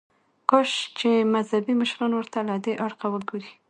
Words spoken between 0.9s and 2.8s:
چې مذهبي مشران ورته له دې